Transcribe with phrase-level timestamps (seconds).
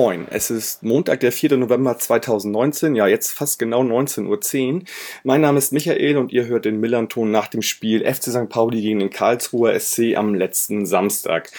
[0.00, 1.56] Moin, es ist Montag, der 4.
[1.56, 4.82] November 2019, ja jetzt fast genau 19.10 Uhr.
[5.24, 8.48] Mein Name ist Michael und ihr hört den Millanton nach dem Spiel FC St.
[8.48, 11.50] Pauli gegen den Karlsruher SC am letzten Samstag.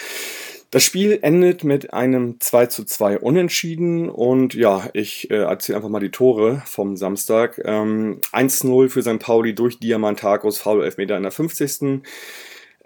[0.70, 5.90] Das Spiel endet mit einem 2 zu 2 Unentschieden und ja, ich äh, erzähle einfach
[5.90, 7.60] mal die Tore vom Samstag.
[7.62, 9.18] Ähm, 1-0 für St.
[9.18, 12.00] Pauli durch Diamantakos, Foul Elfmeter in der 50.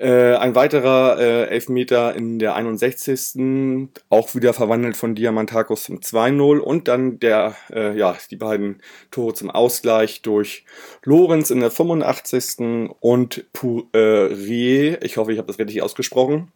[0.04, 3.88] Äh, ein weiterer äh, Elfmeter in der 61.
[4.10, 9.32] Auch wieder verwandelt von Diamantakos zum 2-0 und dann der, äh, ja, die beiden Tore
[9.32, 10.66] zum Ausgleich durch
[11.04, 12.90] Lorenz in der 85.
[13.00, 16.52] und Pourier, ich hoffe, ich habe das richtig ausgesprochen,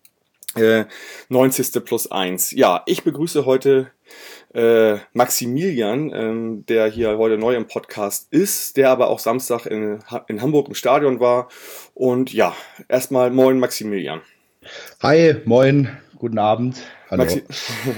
[0.54, 0.84] äh,
[1.28, 1.84] 90.
[1.84, 2.52] plus 1.
[2.52, 3.90] Ja, ich begrüße heute
[4.54, 10.00] äh, Maximilian, ähm, der hier heute neu im Podcast ist, der aber auch Samstag in,
[10.26, 11.48] in Hamburg im Stadion war.
[11.94, 12.54] Und ja,
[12.88, 14.20] erstmal moin Maximilian.
[15.02, 16.78] Hi, moin, guten Abend.
[17.10, 17.24] Hallo.
[17.24, 17.44] Maxi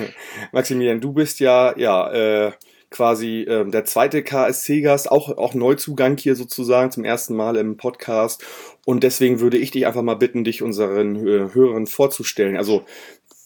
[0.53, 2.53] Maximilian, du bist ja, ja, äh,
[2.91, 8.45] quasi äh, der zweite KSC-Gast, auch, auch Neuzugang hier sozusagen zum ersten Mal im Podcast.
[8.85, 12.57] Und deswegen würde ich dich einfach mal bitten, dich unseren äh, Hörern vorzustellen.
[12.57, 12.85] Also,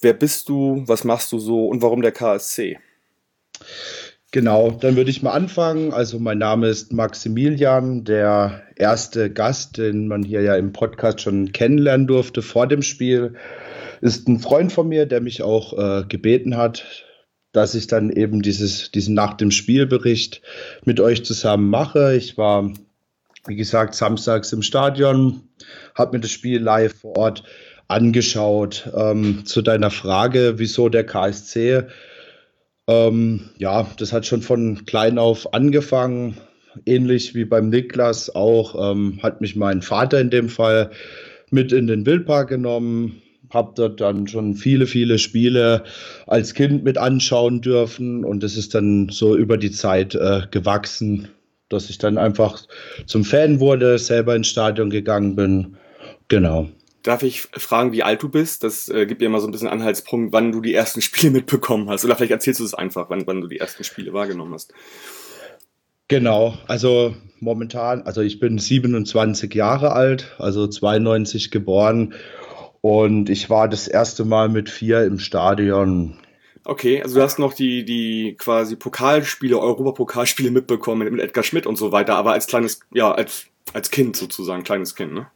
[0.01, 2.79] wer bist du, was machst du so und warum der KSC?
[4.35, 5.93] Genau, dann würde ich mal anfangen.
[5.93, 11.53] Also mein Name ist Maximilian, der erste Gast, den man hier ja im Podcast schon
[11.53, 13.35] kennenlernen durfte vor dem Spiel,
[14.01, 16.85] ist ein Freund von mir, der mich auch äh, gebeten hat,
[17.55, 20.43] dass ich dann eben dieses, diesen nach dem Spielbericht
[20.85, 22.15] mit euch zusammen mache.
[22.17, 22.71] Ich war,
[23.47, 25.43] wie gesagt, samstags im Stadion,
[25.95, 27.45] habe mir das Spiel live vor Ort
[27.87, 28.91] angeschaut.
[28.95, 31.85] Ähm, zu deiner Frage, wieso der KSC?
[32.89, 36.37] Ähm, ja, das hat schon von klein auf angefangen.
[36.87, 40.91] Ähnlich wie beim Niklas auch ähm, hat mich mein Vater in dem Fall
[41.51, 43.23] mit in den Wildpark genommen,
[43.55, 45.85] habe dort dann schon viele, viele Spiele
[46.27, 51.29] als Kind mit anschauen dürfen und es ist dann so über die Zeit äh, gewachsen,
[51.69, 52.67] dass ich dann einfach
[53.07, 55.77] zum Fan wurde, selber ins Stadion gegangen bin.
[56.29, 56.69] Genau.
[57.03, 58.65] Darf ich fragen, wie alt du bist?
[58.65, 61.89] Das äh, gibt dir mal so ein bisschen Anhaltspunkt, wann du die ersten Spiele mitbekommen
[61.91, 62.05] hast.
[62.05, 64.73] Oder vielleicht erzählst du es einfach, wann, wann du die ersten Spiele wahrgenommen hast.
[66.09, 72.15] Genau, also momentan, also ich bin 27 Jahre alt, also 92 geboren
[72.85, 76.19] und ich war das erste Mal mit vier im Stadion.
[76.65, 81.77] Okay, also du hast noch die, die quasi Pokalspiele, Europapokalspiele mitbekommen mit Edgar Schmidt und
[81.77, 85.29] so weiter, aber als kleines, ja, als, als Kind sozusagen, kleines Kind, ne?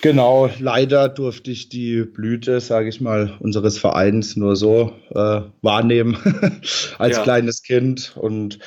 [0.00, 6.16] Genau, leider durfte ich die Blüte, sage ich mal, unseres Vereins nur so äh, wahrnehmen
[6.98, 7.22] als ja.
[7.22, 8.60] kleines Kind und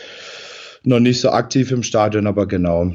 [0.84, 2.94] noch nicht so aktiv im Stadion, aber genau.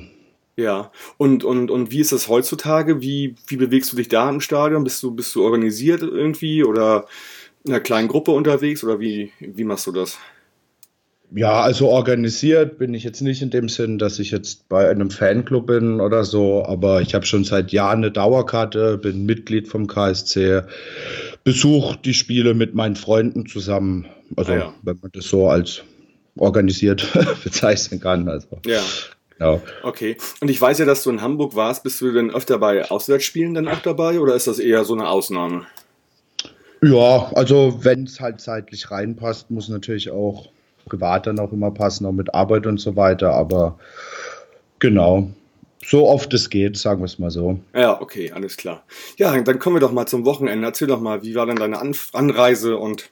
[0.56, 3.00] Ja, und, und, und wie ist das heutzutage?
[3.00, 4.84] Wie, wie bewegst du dich da im Stadion?
[4.84, 7.06] Bist du, bist du organisiert irgendwie oder
[7.64, 10.18] in einer kleinen Gruppe unterwegs oder wie, wie machst du das?
[11.34, 15.10] Ja, also organisiert bin ich jetzt nicht in dem Sinn, dass ich jetzt bei einem
[15.10, 19.86] Fanclub bin oder so, aber ich habe schon seit Jahren eine Dauerkarte, bin Mitglied vom
[19.86, 20.62] KSC,
[21.42, 24.06] besuche die Spiele mit meinen Freunden zusammen.
[24.36, 24.74] Also, ah, ja.
[24.82, 25.82] wenn man das so als
[26.36, 27.08] organisiert
[27.44, 28.28] bezeichnen kann.
[28.28, 28.48] Also.
[28.66, 28.82] Ja.
[29.42, 29.60] Genau.
[29.82, 30.16] Okay.
[30.40, 31.82] Und ich weiß ja, dass du in Hamburg warst.
[31.82, 35.08] Bist du denn öfter bei Auswärtsspielen dann auch dabei oder ist das eher so eine
[35.08, 35.66] Ausnahme?
[36.80, 40.48] Ja, also wenn es halt zeitlich reinpasst, muss natürlich auch
[40.84, 43.34] privat dann auch immer passen, auch mit Arbeit und so weiter.
[43.34, 43.78] Aber
[44.78, 45.28] genau,
[45.84, 47.58] so oft es geht, sagen wir es mal so.
[47.74, 48.84] Ja, okay, alles klar.
[49.16, 50.66] Ja, dann kommen wir doch mal zum Wochenende.
[50.66, 51.80] Erzähl doch mal, wie war denn deine
[52.12, 53.10] Anreise und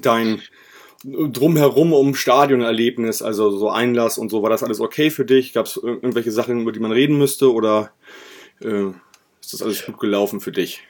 [0.00, 0.40] dein
[1.04, 5.52] drumherum um Stadionerlebnis, also so Einlass und so, war das alles okay für dich?
[5.52, 7.92] Gab es irgendwelche Sachen, über die man reden müsste oder
[8.60, 8.90] äh,
[9.40, 10.82] ist das alles gut gelaufen für dich?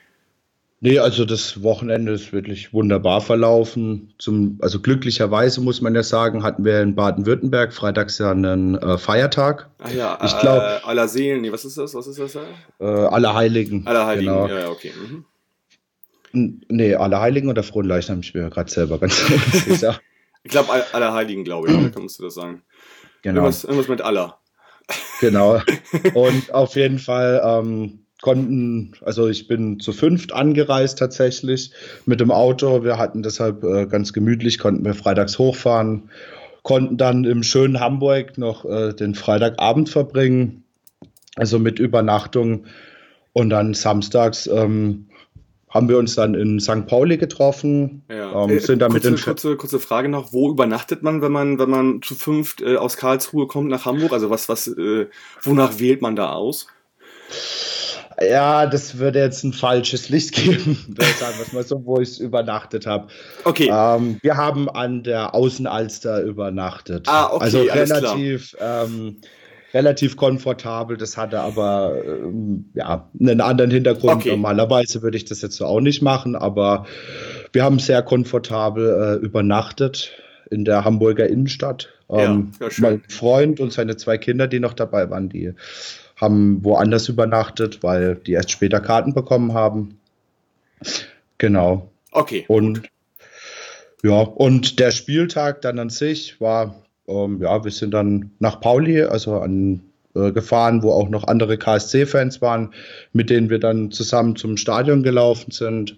[0.85, 4.15] Nee, also das Wochenende ist wirklich wunderbar verlaufen.
[4.19, 8.99] Zum, also glücklicherweise muss man ja sagen, hatten wir in Baden-Württemberg freitags ja einen äh,
[8.99, 9.71] Feiertag.
[9.79, 11.95] Ah ja, ich glaube äh, aller Seelen, nee, was ist das?
[11.95, 12.37] Was ist das?
[12.81, 13.87] Äh, Allerheiligen.
[13.87, 14.49] Allerheiligen, genau.
[14.49, 14.91] ja, okay.
[15.01, 15.25] Mhm.
[16.33, 19.17] Nee, Allerheiligen oder Frohen Leichnam, ich bin mir gerade selber ganz
[19.67, 20.01] sicher.
[20.43, 22.63] ich glaube, Allerheiligen, glaube ich, da musst du das sagen.
[23.23, 23.41] Genau.
[23.41, 24.39] Irgendwas, irgendwas mit Aller.
[25.21, 25.61] Genau.
[26.15, 31.73] Und auf jeden Fall ähm, konnten, also ich bin zu fünft angereist tatsächlich
[32.07, 32.83] mit dem Auto.
[32.83, 36.11] Wir hatten deshalb äh, ganz gemütlich, konnten wir freitags hochfahren,
[36.63, 40.65] konnten dann im schönen Hamburg noch äh, den Freitagabend verbringen,
[41.37, 42.67] also mit Übernachtung.
[43.35, 45.07] Und dann samstags ähm,
[45.73, 46.87] haben wir uns dann in St.
[46.87, 48.03] Pauli getroffen.
[48.11, 48.45] Ja.
[48.45, 51.59] Ähm, äh, sind dann kurze, mit kurze, kurze Frage noch, wo übernachtet man, wenn man,
[51.59, 54.13] wenn man zu fünft äh, aus Karlsruhe kommt nach Hamburg?
[54.13, 55.07] Also was, was, äh,
[55.43, 56.67] wonach wählt man da aus?
[58.21, 60.77] Ja, das würde jetzt ein falsches Licht geben,
[61.19, 63.09] sagen wir mal so, wo ich übernachtet habe.
[63.45, 63.71] Okay.
[63.73, 67.09] Ähm, wir haben an der Außenalster übernachtet.
[67.09, 69.17] Ah, okay, also relativ, ähm,
[69.75, 70.97] relativ komfortabel.
[70.97, 74.17] Das hatte aber ähm, ja einen anderen Hintergrund.
[74.17, 74.31] Okay.
[74.31, 76.87] Normalerweise würde ich das jetzt so auch nicht machen, aber
[77.53, 80.13] wir haben sehr komfortabel äh, übernachtet
[80.51, 81.89] in der Hamburger Innenstadt.
[82.11, 85.55] Ähm, ja, mein Freund und seine zwei Kinder, die noch dabei waren, die
[86.17, 89.99] haben woanders übernachtet, weil die erst später Karten bekommen haben.
[91.39, 91.91] Genau.
[92.13, 92.45] Okay.
[92.49, 92.83] Und
[94.05, 96.75] ja, und der Spieltag dann an sich war,
[97.09, 99.83] ähm, ja, wir sind dann nach Pauli, also an
[100.15, 102.73] äh, gefahren, wo auch noch andere KSC-Fans waren,
[103.13, 105.97] mit denen wir dann zusammen zum Stadion gelaufen sind.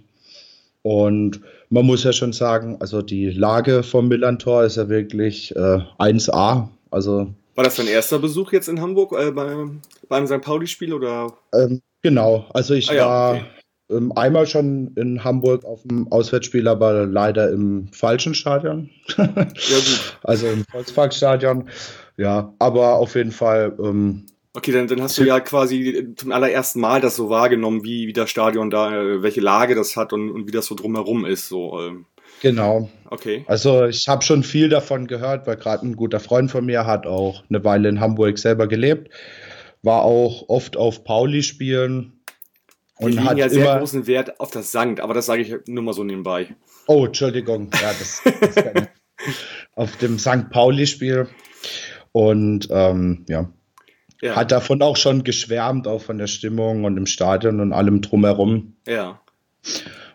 [0.82, 1.40] Und
[1.70, 6.68] man muss ja schon sagen, also die Lage vom Millantor ist ja wirklich äh, 1A.
[6.90, 9.66] Also war das dein erster Besuch jetzt in Hamburg äh, bei,
[10.08, 10.40] beim St.
[10.40, 11.32] Pauli-Spiel oder?
[11.54, 13.44] Ähm, genau, also ich ah, ja, war okay.
[13.90, 18.90] Ähm, einmal schon in Hamburg auf dem Auswärtsspiel, aber leider im falschen Stadion.
[19.16, 20.18] ja, gut.
[20.22, 21.68] Also im Volksparkstadion.
[22.16, 23.76] Ja, aber auf jeden Fall.
[23.78, 28.06] Ähm, okay, dann, dann hast du ja quasi zum allerersten Mal das so wahrgenommen, wie,
[28.06, 31.26] wie das Stadion da, äh, welche Lage das hat und, und wie das so drumherum
[31.26, 31.48] ist.
[31.48, 32.06] So, ähm.
[32.40, 32.88] Genau.
[33.10, 33.44] Okay.
[33.46, 37.06] Also ich habe schon viel davon gehört, weil gerade ein guter Freund von mir hat
[37.06, 39.10] auch eine Weile in Hamburg selber gelebt,
[39.82, 42.13] war auch oft auf Pauli-Spielen.
[42.98, 45.54] Und legen hat ja sehr immer großen Wert auf das Sankt, aber das sage ich
[45.66, 46.54] nur mal so nebenbei.
[46.86, 47.70] Oh, Entschuldigung.
[47.80, 48.64] Ja, das, das
[49.74, 50.50] auf dem St.
[50.50, 51.28] Pauli-Spiel.
[52.12, 53.50] Und ähm, ja.
[54.22, 54.36] ja.
[54.36, 58.76] Hat davon auch schon geschwärmt, auch von der Stimmung und dem Stadion und allem drumherum.
[58.86, 59.20] Ja.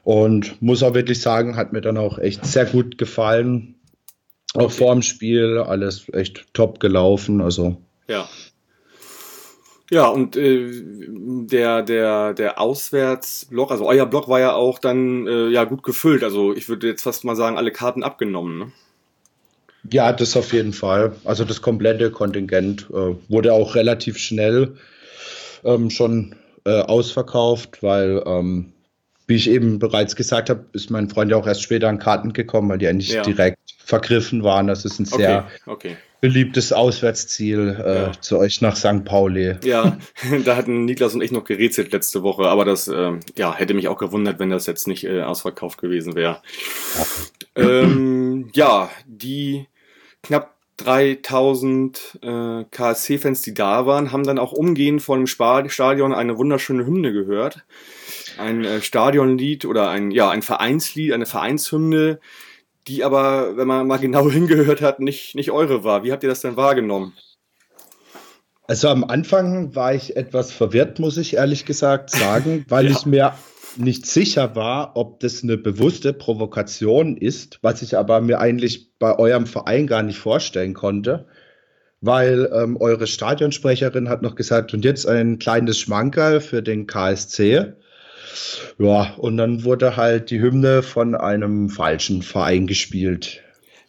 [0.03, 3.75] Und muss auch wirklich sagen, hat mir dann auch echt sehr gut gefallen.
[4.53, 4.73] Auch okay.
[4.73, 7.41] vor dem Spiel alles echt top gelaufen.
[7.41, 7.81] Also.
[8.07, 8.29] Ja.
[9.91, 15.47] Ja, und äh, der, der, der Auswärtsblock, also euer Block war ja auch dann äh,
[15.47, 16.23] ja gut gefüllt.
[16.23, 18.59] Also ich würde jetzt fast mal sagen, alle Karten abgenommen.
[18.59, 18.71] Ne?
[19.91, 21.13] Ja, das auf jeden Fall.
[21.25, 24.75] Also das komplette Kontingent äh, wurde auch relativ schnell
[25.63, 26.35] ähm, schon
[26.65, 28.73] äh, ausverkauft, weil ähm,
[29.29, 32.33] wie ich eben bereits gesagt habe, ist mein Freund ja auch erst später an Karten
[32.33, 33.21] gekommen, weil die eigentlich ja.
[33.21, 34.65] direkt vergriffen waren.
[34.65, 35.97] Das ist ein sehr okay, okay.
[36.19, 38.11] beliebtes Auswärtsziel äh, ja.
[38.19, 39.05] zu euch nach St.
[39.05, 39.55] Pauli.
[39.63, 39.99] Ja,
[40.45, 43.87] da hatten Niklas und ich noch gerätselt letzte Woche, aber das äh, ja, hätte mich
[43.87, 46.41] auch gewundert, wenn das jetzt nicht äh, ausverkauft gewesen wäre.
[47.55, 47.63] Ja.
[47.63, 49.67] Ähm, ja, die
[50.23, 56.35] knapp 3000 äh, KSC-Fans, die da waren, haben dann auch umgehend vor dem Stadion eine
[56.35, 57.63] wunderschöne Hymne gehört
[58.39, 62.19] ein äh, Stadionlied oder ein, ja, ein Vereinslied, eine Vereinshymne,
[62.87, 66.03] die aber, wenn man mal genau hingehört hat, nicht, nicht eure war.
[66.03, 67.13] Wie habt ihr das denn wahrgenommen?
[68.67, 72.91] Also am Anfang war ich etwas verwirrt, muss ich ehrlich gesagt sagen, weil ja.
[72.91, 73.33] ich mir
[73.77, 79.17] nicht sicher war, ob das eine bewusste Provokation ist, was ich aber mir eigentlich bei
[79.17, 81.27] eurem Verein gar nicht vorstellen konnte,
[82.01, 87.73] weil ähm, eure Stadionsprecherin hat noch gesagt, und jetzt ein kleines Schmankerl für den KSC.
[88.77, 93.41] Ja, und dann wurde halt die Hymne von einem falschen Verein gespielt.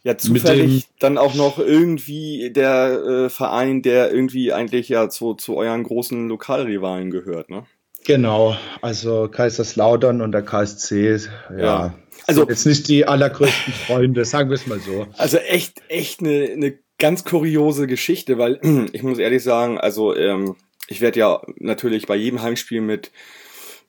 [0.03, 5.57] Ja, zufällig dann auch noch irgendwie der äh, Verein, der irgendwie eigentlich ja zu, zu
[5.57, 7.65] euren großen Lokalrivalen gehört, ne?
[8.03, 11.17] Genau, also Kaiserslautern und der KSC,
[11.51, 11.57] ja.
[11.57, 11.93] ja.
[12.25, 15.07] Also jetzt nicht die allergrößten Freunde, sagen wir es mal so.
[15.17, 18.59] Also echt, echt eine, eine ganz kuriose Geschichte, weil
[18.93, 20.55] ich muss ehrlich sagen, also ähm,
[20.87, 23.11] ich werde ja natürlich bei jedem Heimspiel mit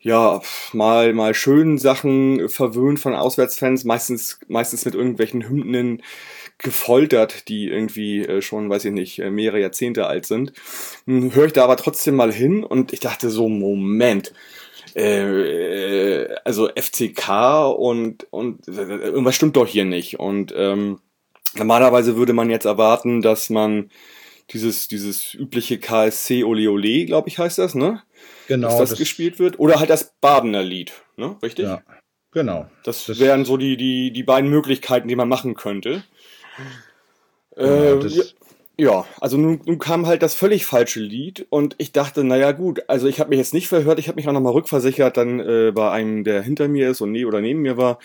[0.03, 0.43] ja,
[0.73, 6.03] mal, mal schönen Sachen verwöhnt von Auswärtsfans, meistens, meistens mit irgendwelchen Hymnen
[6.59, 10.53] gefoltert, die irgendwie äh, schon, weiß ich nicht, äh, mehrere Jahrzehnte alt sind.
[11.07, 14.33] Hm, Höre ich da aber trotzdem mal hin und ich dachte so, Moment,
[14.95, 20.19] äh, also FCK und, und irgendwas stimmt doch hier nicht.
[20.19, 20.99] Und ähm,
[21.57, 23.91] normalerweise würde man jetzt erwarten, dass man
[24.51, 28.03] dieses, dieses übliche KSC Ole Ole, glaube ich, heißt das, ne?
[28.49, 28.69] Genau.
[28.69, 29.59] Dass das, das, gespielt wird.
[29.59, 31.37] Oder halt das Badener Lied, ne?
[31.43, 31.67] Richtig?
[31.67, 31.83] Ja.
[32.33, 32.69] Genau.
[32.85, 36.03] Das, das wären so die, die, die beiden Möglichkeiten, die man machen könnte.
[37.57, 38.25] Äh, ja,
[38.79, 42.83] ja, also nun, nun kam halt das völlig falsche Lied und ich dachte, naja gut,
[42.89, 45.73] also ich habe mich jetzt nicht verhört, ich habe mich auch nochmal rückversichert, dann äh,
[45.75, 47.99] bei einem, der hinter mir ist und nee oder neben mir war.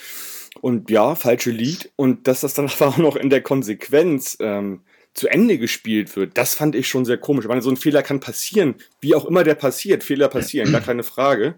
[0.61, 1.91] Und ja, falsche Lied.
[1.95, 4.81] Und dass das dann aber auch noch in der Konsequenz ähm,
[5.17, 7.45] zu Ende gespielt wird, das fand ich schon sehr komisch.
[7.45, 10.03] Ich meine, so ein Fehler kann passieren, wie auch immer der passiert.
[10.03, 11.55] Fehler passieren, gar keine Frage.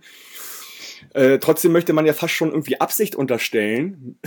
[1.13, 4.17] Äh, trotzdem möchte man ja fast schon irgendwie Absicht unterstellen,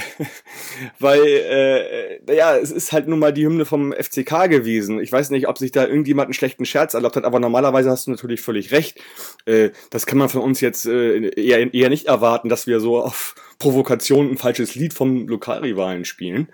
[0.99, 5.01] weil, äh, naja, es ist halt nun mal die Hymne vom FCK gewesen.
[5.01, 8.07] Ich weiß nicht, ob sich da irgendjemand einen schlechten Scherz erlaubt hat, aber normalerweise hast
[8.07, 9.01] du natürlich völlig recht.
[9.47, 13.01] Äh, das kann man von uns jetzt äh, eher, eher nicht erwarten, dass wir so
[13.01, 16.49] auf Provokation ein falsches Lied vom Lokalrivalen spielen.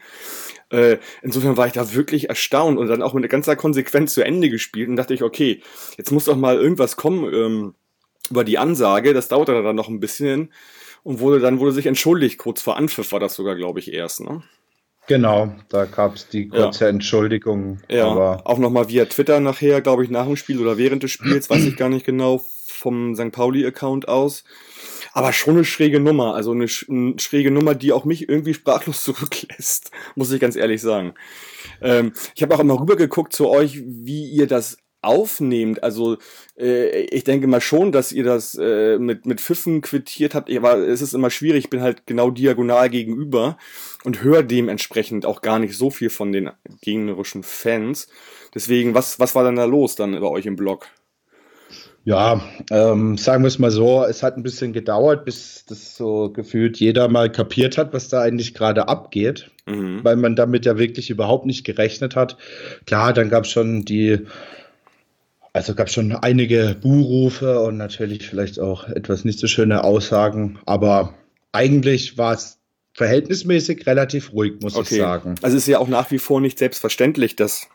[0.69, 4.23] Äh, insofern war ich da wirklich erstaunt und dann auch mit einer ganzer Konsequenz zu
[4.23, 5.63] Ende gespielt und dachte ich, okay,
[5.97, 7.75] jetzt muss doch mal irgendwas kommen ähm,
[8.29, 9.15] über die Ansage.
[9.15, 10.53] Das dauerte dann noch ein bisschen
[11.03, 12.37] und wurde dann wurde sich entschuldigt.
[12.37, 14.21] Kurz vor Anpfiff war das sogar, glaube ich, erst.
[14.21, 14.43] Ne?
[15.07, 16.91] Genau, da gab es die kurze ja.
[16.91, 17.81] Entschuldigung.
[17.89, 21.13] Ja, aber auch nochmal via Twitter nachher, glaube ich, nach dem Spiel oder während des
[21.13, 23.33] Spiels, weiß ich gar nicht genau, vom St.
[23.33, 24.45] Pauli-Account aus.
[25.19, 29.03] Aber schon eine schräge Nummer, also eine, eine, schräge Nummer, die auch mich irgendwie sprachlos
[29.03, 31.15] zurücklässt, muss ich ganz ehrlich sagen.
[31.83, 35.83] Ähm, ich habe auch immer rübergeguckt zu euch, wie ihr das aufnehmt.
[35.83, 36.19] Also
[36.57, 40.77] äh, ich denke mal schon, dass ihr das äh, mit, mit Pfiffen quittiert habt, aber
[40.77, 43.59] es ist immer schwierig, ich bin halt genau diagonal gegenüber
[44.05, 48.07] und höre dementsprechend auch gar nicht so viel von den gegnerischen Fans.
[48.55, 50.87] Deswegen, was, was war denn da los dann bei euch im Blog?
[52.09, 56.31] Ja, ähm, sagen wir es mal so, es hat ein bisschen gedauert, bis das so
[56.31, 60.03] gefühlt jeder mal kapiert hat, was da eigentlich gerade abgeht, mhm.
[60.05, 62.39] weil man damit ja wirklich überhaupt nicht gerechnet hat.
[62.87, 64.21] Klar, dann gab es schon die,
[65.53, 70.59] also gab es schon einige Buhrufe und natürlich vielleicht auch etwas nicht so schöne Aussagen,
[70.65, 71.13] aber
[71.53, 72.59] eigentlich war es
[72.95, 74.95] verhältnismäßig relativ ruhig, muss okay.
[74.95, 75.35] ich sagen.
[75.43, 77.69] Also es ist ja auch nach wie vor nicht selbstverständlich, dass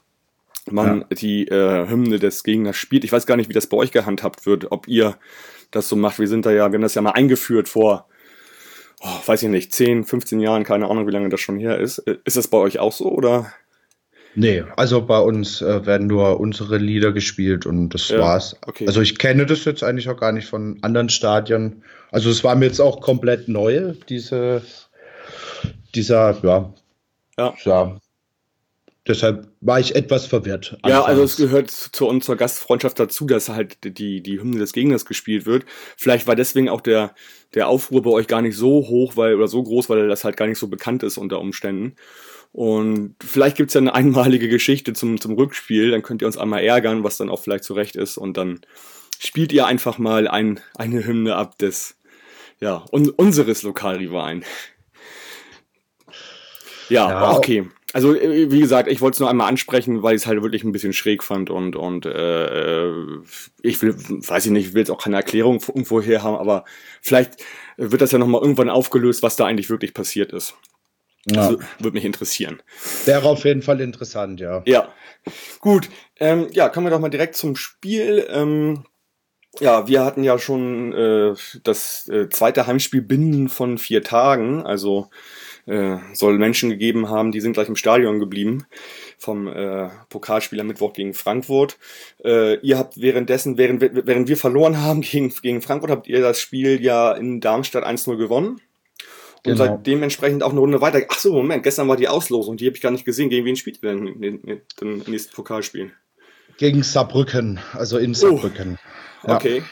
[0.71, 1.15] man ja.
[1.15, 3.03] die äh, Hymne des Gegners spielt.
[3.03, 5.17] Ich weiß gar nicht, wie das bei euch gehandhabt wird, ob ihr
[5.71, 6.19] das so macht.
[6.19, 8.07] Wir sind da ja, wir haben das ja mal eingeführt vor,
[9.01, 11.99] oh, weiß ich nicht, 10, 15 Jahren, keine Ahnung, wie lange das schon her ist.
[11.99, 13.51] Äh, ist das bei euch auch so oder?
[14.35, 18.57] Nee, also bei uns äh, werden nur unsere Lieder gespielt und das ja, war's.
[18.65, 18.87] Okay.
[18.87, 21.83] Also ich kenne das jetzt eigentlich auch gar nicht von anderen Stadien.
[22.11, 24.63] Also es war mir jetzt auch komplett neu, diese,
[25.93, 26.73] dieser, ja,
[27.37, 27.53] ja.
[27.63, 27.99] ja
[29.05, 30.77] Deshalb war ich etwas verwirrt.
[30.81, 30.91] Anfangs.
[30.93, 35.05] Ja, also es gehört zu unserer Gastfreundschaft dazu, dass halt die, die Hymne des Gegners
[35.05, 35.65] gespielt wird.
[35.97, 37.13] Vielleicht war deswegen auch der,
[37.53, 40.37] der Aufruhr bei euch gar nicht so hoch, weil, oder so groß, weil das halt
[40.37, 41.95] gar nicht so bekannt ist unter Umständen.
[42.53, 46.63] Und vielleicht gibt's ja eine einmalige Geschichte zum, zum Rückspiel, dann könnt ihr uns einmal
[46.63, 48.17] ärgern, was dann auch vielleicht zurecht ist.
[48.17, 48.61] Und dann
[49.19, 51.97] spielt ihr einfach mal ein, eine Hymne ab des,
[52.61, 54.45] ja, un, unseres Lokalrivalen.
[56.89, 57.65] Ja, ja, okay.
[57.93, 60.63] Also äh, wie gesagt, ich wollte es nur einmal ansprechen, weil ich es halt wirklich
[60.63, 62.89] ein bisschen schräg fand und und äh,
[63.61, 66.65] ich will, weiß ich nicht, ich will jetzt auch keine Erklärung irgendwo her haben, aber
[67.01, 67.37] vielleicht
[67.77, 70.55] wird das ja nochmal irgendwann aufgelöst, was da eigentlich wirklich passiert ist.
[71.25, 71.41] Ja.
[71.41, 72.61] Also, würde mich interessieren.
[73.05, 74.61] Wäre auf jeden Fall interessant, ja.
[74.65, 74.89] Ja.
[75.59, 75.89] Gut.
[76.19, 78.27] Ähm, ja, kommen wir doch mal direkt zum Spiel.
[78.29, 78.83] Ähm,
[79.59, 81.33] ja, wir hatten ja schon äh,
[81.63, 85.09] das äh, zweite Heimspiel binnen von vier Tagen, also
[85.65, 88.65] äh, soll Menschen gegeben haben, die sind gleich im Stadion geblieben
[89.17, 91.77] vom äh, Pokalspiel am Mittwoch gegen Frankfurt.
[92.23, 96.39] Äh, ihr habt währenddessen, während, während wir verloren haben gegen, gegen Frankfurt, habt ihr das
[96.39, 98.61] Spiel ja in Darmstadt 1-0 gewonnen.
[99.45, 99.57] Und genau.
[99.57, 101.01] seid dementsprechend auch eine Runde weiter.
[101.09, 103.29] Ach so, Moment, gestern war die Auslosung, die habe ich gar nicht gesehen.
[103.29, 105.91] Gegen wen spielt ihr denn den nächsten Pokalspiel?
[106.57, 108.13] Gegen Saarbrücken, also in.
[108.13, 108.77] Saarbrücken.
[109.23, 109.35] Oh, ja.
[109.35, 109.63] Okay.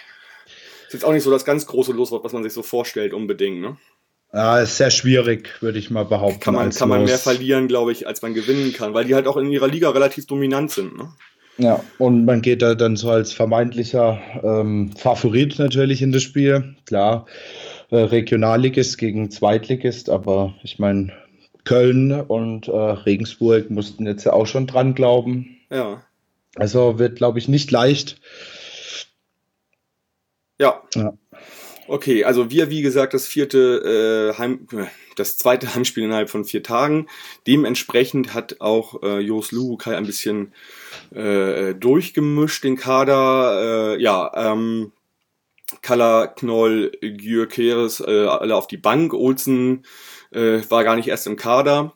[0.88, 3.62] Ist jetzt auch nicht so das ganz große Los, was man sich so vorstellt, unbedingt,
[3.62, 3.78] ne?
[4.34, 6.40] Ja, ist sehr schwierig, würde ich mal behaupten.
[6.40, 9.28] Kann man, kann man mehr verlieren, glaube ich, als man gewinnen kann, weil die halt
[9.28, 10.98] auch in ihrer Liga relativ dominant sind.
[10.98, 11.12] Ne?
[11.58, 16.76] Ja, und man geht da dann so als vermeintlicher ähm, Favorit natürlich in das Spiel.
[16.86, 17.26] Klar,
[17.90, 21.12] äh, Regionalligist gegen Zweitligist, aber ich meine,
[21.66, 25.58] Köln und äh, Regensburg mussten jetzt ja auch schon dran glauben.
[25.70, 26.02] Ja.
[26.56, 28.20] Also wird, glaube ich, nicht leicht.
[30.60, 30.82] Ja.
[30.96, 31.14] ja.
[31.92, 34.66] Okay, also wir, wie gesagt, das vierte äh, Heim,
[35.18, 37.08] das zweite Heimspiel innerhalb von vier Tagen.
[37.48, 40.54] Dementsprechend hat auch äh, Jos Lukai ein bisschen
[41.14, 43.98] äh, durchgemischt den Kader.
[43.98, 44.94] Äh, ja, ähm,
[45.82, 49.14] Kalla, Knoll, Gjür, Keres, äh, alle auf die Bank.
[49.14, 49.84] Olsen
[50.32, 51.92] äh, war gar nicht erst im Kader.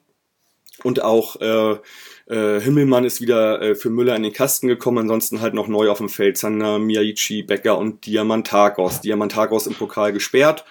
[0.84, 1.80] Und auch äh,
[2.28, 5.90] äh, Himmelmann ist wieder äh, für Müller in den Kasten gekommen, ansonsten halt noch neu
[5.90, 6.38] auf dem Feld.
[6.38, 9.02] Zander, Miyaichi, Becker und Diamantakos.
[9.02, 10.66] Diamantakos im Pokal gesperrt.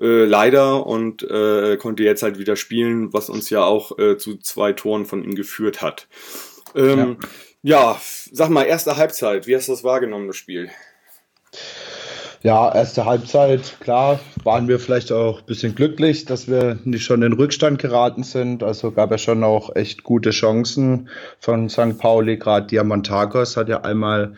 [0.00, 4.36] Äh, leider und äh, konnte jetzt halt wieder spielen, was uns ja auch äh, zu
[4.36, 6.06] zwei Toren von ihm geführt hat.
[6.76, 7.16] Ähm,
[7.62, 7.92] ja.
[7.94, 10.70] ja, sag mal, erste Halbzeit, wie hast du das wahrgenommen, das Spiel?
[12.42, 17.22] Ja, erste Halbzeit, klar, waren wir vielleicht auch ein bisschen glücklich, dass wir nicht schon
[17.22, 18.62] in Rückstand geraten sind.
[18.62, 21.08] Also gab es schon auch echt gute Chancen
[21.40, 21.98] von St.
[21.98, 22.36] Pauli.
[22.36, 24.34] Gerade Diamantakos hat ja einmal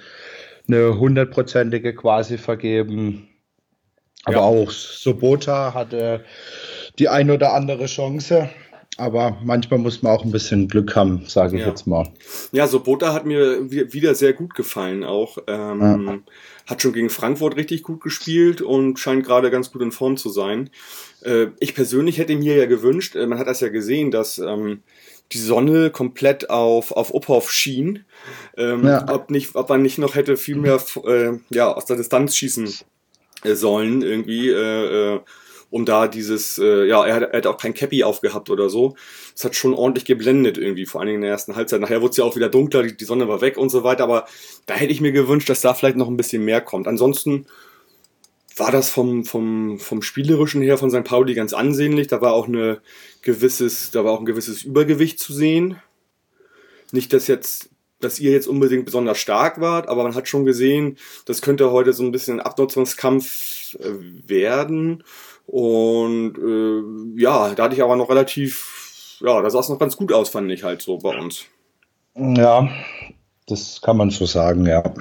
[0.66, 3.28] eine hundertprozentige quasi vergeben.
[4.24, 4.42] Aber ja.
[4.42, 6.24] auch Sobota hatte
[6.98, 8.48] die ein oder andere Chance.
[9.00, 11.68] Aber manchmal muss man auch ein bisschen Glück haben, sage ich ja.
[11.68, 12.12] jetzt mal.
[12.52, 15.38] Ja, Sobota hat mir wieder sehr gut gefallen auch.
[15.46, 16.18] Ähm, ja.
[16.66, 20.28] Hat schon gegen Frankfurt richtig gut gespielt und scheint gerade ganz gut in Form zu
[20.28, 20.68] sein.
[21.22, 24.82] Äh, ich persönlich hätte mir ja gewünscht, äh, man hat das ja gesehen, dass ähm,
[25.32, 28.04] die Sonne komplett auf, auf Uphoff schien.
[28.58, 29.06] Ähm, ja.
[29.10, 32.68] ob, nicht, ob man nicht noch hätte viel mehr äh, ja, aus der Distanz schießen
[33.44, 35.20] äh, sollen, irgendwie, äh, äh,
[35.70, 38.96] um da dieses, äh, ja, er hat, er hat auch kein Cappy aufgehabt oder so.
[39.34, 41.80] Es hat schon ordentlich geblendet irgendwie, vor allen Dingen in der ersten Halbzeit.
[41.80, 44.04] Nachher wurde es ja auch wieder dunkler, die, die Sonne war weg und so weiter,
[44.04, 44.26] aber
[44.66, 46.88] da hätte ich mir gewünscht, dass da vielleicht noch ein bisschen mehr kommt.
[46.88, 47.46] Ansonsten
[48.56, 51.04] war das vom, vom, vom Spielerischen her von St.
[51.04, 52.08] Pauli ganz ansehnlich.
[52.08, 52.80] Da war auch eine
[53.22, 55.76] gewisses, da war auch ein gewisses Übergewicht zu sehen.
[56.92, 60.98] Nicht, dass jetzt, dass ihr jetzt unbedingt besonders stark wart, aber man hat schon gesehen,
[61.24, 65.04] das könnte heute so ein bisschen ein Abnutzungskampf äh, werden.
[65.50, 69.96] Und äh, ja, da hatte ich aber noch relativ, ja, da sah es noch ganz
[69.96, 71.46] gut aus, fand ich halt so bei uns.
[72.14, 72.68] Ja,
[73.48, 74.94] das kann man so sagen, ja.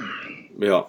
[0.59, 0.87] Ja.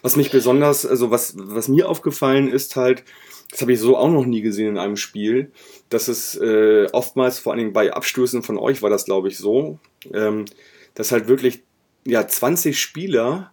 [0.00, 3.04] Was mich besonders, also was, was mir aufgefallen ist halt,
[3.50, 5.52] das habe ich so auch noch nie gesehen in einem Spiel,
[5.90, 9.36] dass es äh, oftmals, vor allen Dingen bei Abstößen von euch war das, glaube ich,
[9.36, 9.78] so,
[10.14, 10.46] ähm,
[10.94, 11.60] dass halt wirklich
[12.06, 13.52] ja 20 Spieler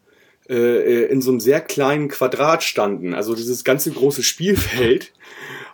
[0.49, 3.13] äh, äh, in so einem sehr kleinen Quadrat standen.
[3.13, 5.11] Also dieses ganze große Spielfeld.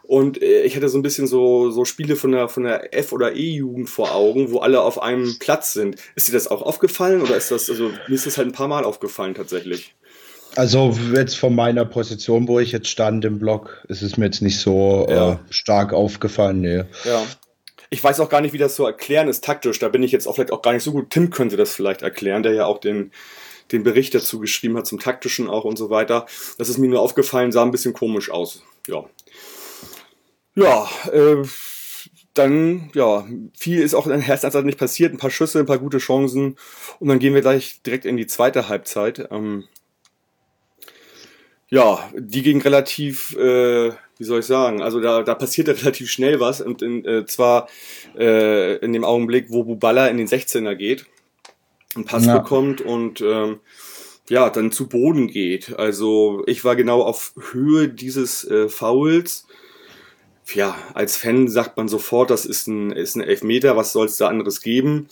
[0.04, 3.13] Und äh, ich hatte so ein bisschen so, so Spiele von der, von der F-
[3.13, 5.96] oder E-Jugend vor Augen, wo alle auf einem Platz sind.
[6.16, 8.68] Ist dir das auch aufgefallen oder ist das, also mir ist das halt ein paar
[8.68, 9.96] Mal aufgefallen tatsächlich?
[10.56, 14.42] Also jetzt von meiner Position, wo ich jetzt stand im Block, ist es mir jetzt
[14.42, 15.32] nicht so äh, ja.
[15.34, 16.60] äh, stark aufgefallen.
[16.60, 16.84] Nee.
[17.06, 17.24] Ja.
[17.90, 19.80] Ich weiß auch gar nicht, wie das zu erklären ist taktisch.
[19.80, 21.10] Da bin ich jetzt auch vielleicht auch gar nicht so gut.
[21.10, 23.12] Tim könnte das vielleicht erklären, der ja auch den,
[23.72, 26.25] den Bericht dazu geschrieben hat, zum taktischen auch und so weiter.
[26.57, 28.64] Das ist mir nur aufgefallen, sah ein bisschen komisch aus.
[28.88, 29.05] Ja.
[30.55, 31.44] Ja, äh,
[32.34, 33.25] dann, ja,
[33.57, 35.14] viel ist auch in der ersten Halbzeit nicht passiert.
[35.14, 36.57] Ein paar Schüsse, ein paar gute Chancen.
[37.00, 39.27] Und dann gehen wir gleich direkt in die zweite Halbzeit.
[39.31, 39.66] Ähm,
[41.70, 46.40] ja, die ging relativ, äh, wie soll ich sagen, also da, da passierte relativ schnell
[46.40, 47.70] was und in, äh, zwar
[48.18, 51.05] äh, in dem Augenblick, wo Buballa in den 16er geht,
[51.96, 52.38] einen Pass ja.
[52.38, 53.60] bekommt und ähm,
[54.30, 55.77] ja, dann zu Boden geht.
[55.77, 59.46] Also ich war genau auf Höhe dieses äh, Fouls.
[60.54, 64.18] Ja, als Fan sagt man sofort, das ist ein, ist ein Elfmeter, was soll es
[64.18, 65.08] da anderes geben?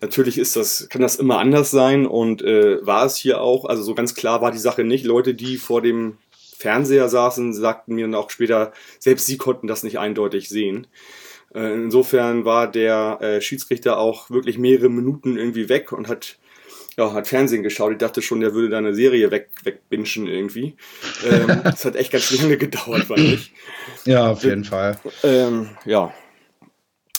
[0.00, 3.64] Natürlich ist das, kann das immer anders sein und äh, war es hier auch.
[3.64, 5.04] Also so ganz klar war die Sache nicht.
[5.04, 6.18] Leute, die vor dem
[6.58, 10.86] Fernseher saßen, sagten mir dann auch später, selbst sie konnten das nicht eindeutig sehen.
[11.54, 16.38] Äh, insofern war der äh, Schiedsrichter auch wirklich mehrere Minuten irgendwie weg und hat
[16.98, 17.92] ja, hat Fernsehen geschaut.
[17.92, 20.76] Ich dachte schon, der würde da eine Serie weg, wegbinschen irgendwie.
[21.26, 23.52] Ähm, das hat echt ganz lange gedauert, fand ich.
[24.04, 24.98] Ja, auf jeden Fall.
[25.22, 26.12] Ähm, ja,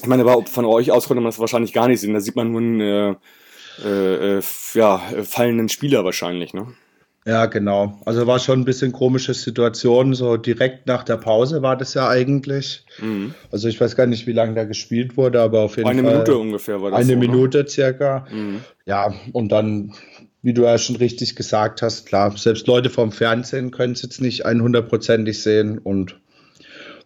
[0.04, 2.14] ich meine, aber von euch aus konnte man das wahrscheinlich gar nicht sehen.
[2.14, 3.18] Da sieht man nur einen
[3.84, 4.42] äh, äh,
[4.74, 6.68] ja, fallenden Spieler wahrscheinlich, ne?
[7.26, 8.02] Ja, genau.
[8.06, 10.14] Also war schon ein bisschen komische Situation.
[10.14, 12.86] So direkt nach der Pause war das ja eigentlich.
[13.00, 13.34] Mhm.
[13.50, 16.10] Also ich weiß gar nicht, wie lange da gespielt wurde, aber auf jeden eine Fall.
[16.10, 17.00] Eine Minute ungefähr war das.
[17.00, 17.20] Eine so, ne?
[17.20, 17.68] Minute ne?
[17.70, 18.26] circa.
[18.30, 18.62] Mhm.
[18.86, 19.94] Ja, und dann,
[20.42, 24.20] wie du ja schon richtig gesagt hast, klar, selbst Leute vom Fernsehen können es jetzt
[24.20, 26.20] nicht 100%ig sehen und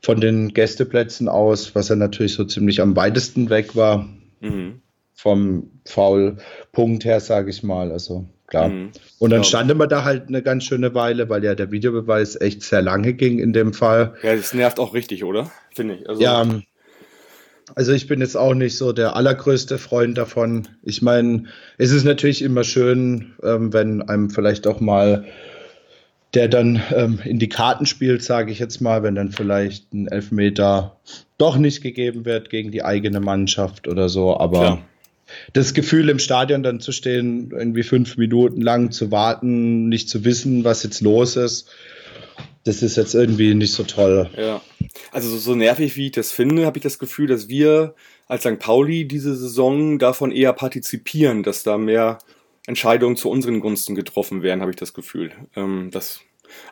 [0.01, 4.09] von den Gästeplätzen aus, was ja natürlich so ziemlich am weitesten weg war.
[4.39, 4.81] Mhm.
[5.13, 7.91] Vom Foul-Punkt her, sage ich mal.
[7.91, 8.69] Also klar.
[8.69, 8.91] Mhm.
[9.19, 12.63] Und dann standen wir da halt eine ganz schöne Weile, weil ja der Videobeweis echt
[12.63, 14.15] sehr lange ging in dem Fall.
[14.23, 15.51] Ja, das nervt auch richtig, oder?
[15.73, 16.09] Finde ich.
[16.09, 16.45] Also ja,
[17.75, 20.67] also ich bin jetzt auch nicht so der allergrößte Freund davon.
[20.83, 21.43] Ich meine,
[21.77, 25.25] es ist natürlich immer schön, ähm, wenn einem vielleicht auch mal
[26.33, 30.07] der dann ähm, in die Karten spielt, sage ich jetzt mal, wenn dann vielleicht ein
[30.07, 30.97] Elfmeter
[31.37, 34.37] doch nicht gegeben wird gegen die eigene Mannschaft oder so.
[34.37, 34.79] Aber Klar.
[35.53, 40.25] Das Gefühl im Stadion dann zu stehen, irgendwie fünf Minuten lang zu warten, nicht zu
[40.25, 41.69] wissen, was jetzt los ist,
[42.63, 44.29] das ist jetzt irgendwie nicht so toll.
[44.37, 44.61] Ja,
[45.11, 47.95] also so nervig wie ich das finde, habe ich das Gefühl, dass wir
[48.27, 48.59] als St.
[48.59, 52.17] Pauli diese Saison davon eher partizipieren, dass da mehr
[52.65, 55.31] Entscheidungen zu unseren Gunsten getroffen werden, habe ich das Gefühl.
[55.55, 56.21] Ähm, das,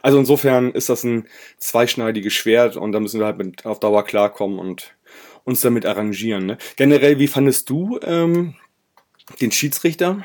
[0.02, 4.04] also insofern ist das ein zweischneidiges Schwert und da müssen wir halt mit auf Dauer
[4.04, 4.95] klarkommen und
[5.46, 6.46] uns damit arrangieren.
[6.46, 6.58] Ne?
[6.76, 8.56] Generell, wie fandest du ähm,
[9.40, 10.24] den Schiedsrichter?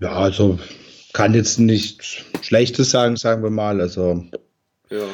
[0.00, 0.58] Ja, also
[1.12, 3.80] kann jetzt nicht Schlechtes sagen, sagen wir mal.
[3.80, 4.24] Also
[4.90, 5.04] ja.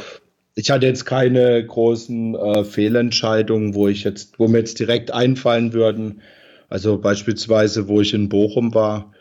[0.54, 5.72] ich hatte jetzt keine großen äh, Fehlentscheidungen, wo ich jetzt, wo mir jetzt direkt einfallen
[5.72, 6.22] würden.
[6.68, 9.12] Also beispielsweise, wo ich in Bochum war,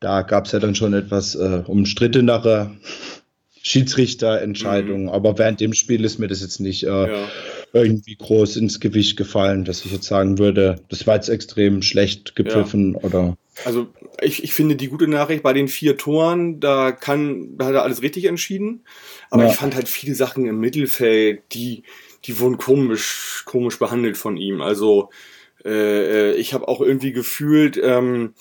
[0.00, 2.76] da gab es ja dann schon etwas äh, umstrittenere
[3.62, 5.04] Schiedsrichterentscheidung.
[5.04, 5.08] Mhm.
[5.08, 7.28] Aber während dem Spiel ist mir das jetzt nicht äh, ja.
[7.72, 12.34] Irgendwie groß ins Gewicht gefallen, dass ich jetzt sagen würde, das war jetzt extrem schlecht
[12.34, 13.00] gepfiffen ja.
[13.04, 13.36] oder.
[13.64, 13.88] Also
[14.20, 17.82] ich, ich finde die gute Nachricht bei den vier Toren, da kann, da hat er
[17.82, 18.84] alles richtig entschieden.
[19.30, 19.50] Aber ja.
[19.50, 21.84] ich fand halt viele Sachen im Mittelfeld, die,
[22.24, 24.60] die wurden komisch, komisch behandelt von ihm.
[24.60, 25.10] Also
[25.64, 28.34] äh, äh ich habe auch irgendwie gefühlt, ähm,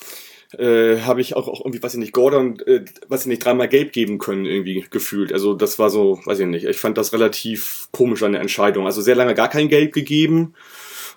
[0.57, 3.67] äh, habe ich auch, auch irgendwie, weiß ich nicht, Gordon, äh, weiß ich nicht, dreimal
[3.67, 5.31] gelb geben können, irgendwie gefühlt.
[5.31, 8.85] Also das war so, weiß ich nicht, ich fand das relativ komisch eine Entscheidung.
[8.85, 10.55] Also sehr lange gar kein Gelb gegeben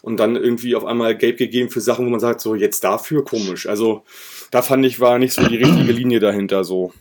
[0.02, 3.24] und dann irgendwie auf einmal gelb gegeben für Sachen, wo man sagt, so jetzt dafür
[3.24, 3.66] komisch.
[3.66, 4.02] Also
[4.50, 6.92] da fand ich, war nicht so die richtige Linie dahinter so.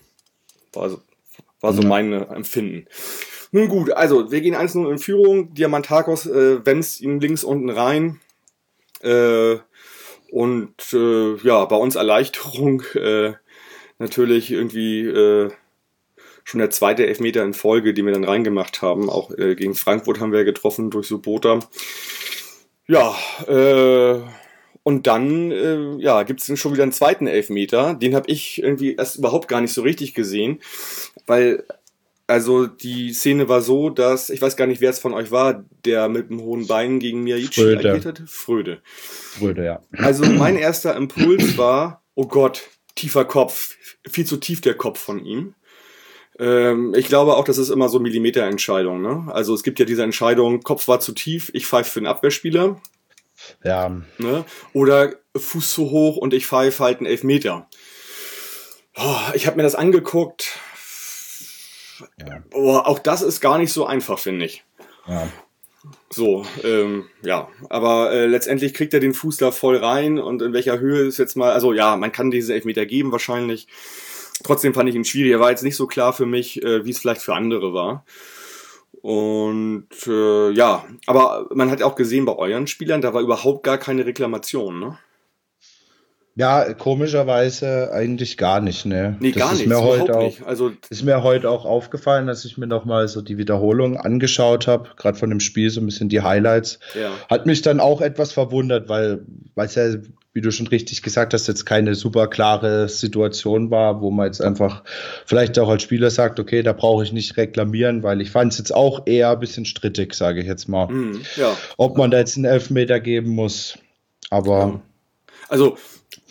[0.72, 1.02] War so,
[1.60, 2.88] war so mein Empfinden.
[3.52, 5.54] Nun gut, also wir gehen 1-0 in Führung.
[5.54, 8.22] Diamantakos äh, wenn's ihn links unten rein.
[9.02, 9.58] Äh,
[10.32, 13.34] und äh, ja, bei uns Erleichterung äh,
[14.00, 15.52] natürlich irgendwie äh,
[16.46, 19.10] schon der zweite Elfmeter in Folge, den wir dann reingemacht haben.
[19.10, 21.60] Auch äh, gegen Frankfurt haben wir getroffen durch Subota.
[22.88, 23.16] Ja,
[23.48, 24.22] äh,
[24.84, 27.94] und dann äh, ja, gibt es schon wieder einen zweiten Elfmeter.
[27.94, 30.62] Den habe ich irgendwie erst überhaupt gar nicht so richtig gesehen,
[31.28, 31.66] weil
[32.32, 35.66] also die Szene war so, dass, ich weiß gar nicht, wer es von euch war,
[35.84, 38.24] der mit dem hohen Bein gegen Miyachi agiert hat.
[38.26, 38.82] Fröde.
[38.84, 39.84] Fröde, ja.
[39.98, 43.76] Also mein erster Impuls war, oh Gott, tiefer Kopf,
[44.10, 45.56] viel zu tief der Kopf von ihm.
[46.40, 49.02] Ähm, ich glaube auch, das ist immer so Millimeterentscheidung.
[49.02, 49.26] Ne?
[49.34, 52.82] Also es gibt ja diese Entscheidung, Kopf war zu tief, ich pfeife für den Abwehrspieler.
[53.62, 53.90] Ja.
[54.20, 54.46] Ne?
[54.72, 57.68] Oder Fuß zu hoch und ich pfeife halt einen Elfmeter.
[58.96, 60.60] Oh, ich habe mir das angeguckt
[62.20, 62.44] ja.
[62.54, 64.64] Oh, auch das ist gar nicht so einfach, finde ich.
[65.08, 65.28] Ja.
[66.10, 70.54] So, ähm, ja, aber äh, letztendlich kriegt er den Fuß da voll rein und in
[70.54, 73.68] welcher Höhe ist jetzt mal, also ja, man kann diese Elfmeter geben wahrscheinlich.
[74.44, 75.32] Trotzdem fand ich ihn schwierig.
[75.32, 78.06] Er war jetzt nicht so klar für mich, äh, wie es vielleicht für andere war.
[79.02, 83.78] Und äh, ja, aber man hat auch gesehen bei euren Spielern, da war überhaupt gar
[83.78, 85.00] keine Reklamation, ne?
[86.42, 89.16] Ja, komischerweise eigentlich gar nicht, ne?
[89.20, 89.68] Nee, das gar ist nicht.
[89.68, 90.44] Mir heute auch, nicht.
[90.44, 94.90] Also ist mir heute auch aufgefallen, dass ich mir nochmal so die Wiederholung angeschaut habe,
[94.98, 96.80] gerade von dem Spiel, so ein bisschen die Highlights.
[97.00, 97.12] Ja.
[97.30, 99.22] Hat mich dann auch etwas verwundert, weil
[99.56, 99.94] es ja,
[100.34, 104.42] wie du schon richtig gesagt hast, jetzt keine super klare Situation war, wo man jetzt
[104.42, 104.82] einfach
[105.28, 108.58] vielleicht auch als Spieler sagt, okay, da brauche ich nicht reklamieren, weil ich fand es
[108.58, 110.88] jetzt auch eher ein bisschen strittig, sage ich jetzt mal.
[110.88, 111.56] Mhm, ja.
[111.78, 113.78] Ob man da jetzt einen Elfmeter geben muss.
[114.32, 114.82] Aber.
[115.48, 115.78] Also,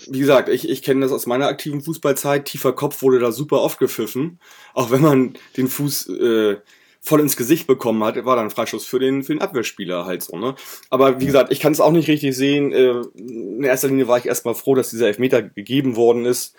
[0.08, 2.44] wie gesagt, ich, ich kenne das aus meiner aktiven Fußballzeit.
[2.44, 4.38] Tiefer Kopf wurde da super oft gepfiffen.
[4.74, 6.56] Auch wenn man den Fuß äh,
[7.00, 10.36] voll ins Gesicht bekommen hat, war dann Freischuss für den, für den Abwehrspieler halt so.
[10.36, 10.54] Ne?
[10.90, 12.72] Aber wie gesagt, ich kann es auch nicht richtig sehen.
[12.72, 16.54] Äh, in erster Linie war ich erstmal froh, dass dieser Elfmeter gegeben worden ist.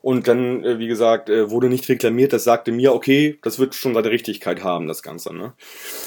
[0.00, 2.32] Und dann, äh, wie gesagt, äh, wurde nicht reklamiert.
[2.32, 5.34] Das sagte mir, okay, das wird schon seine Richtigkeit haben, das Ganze.
[5.34, 5.52] Ne?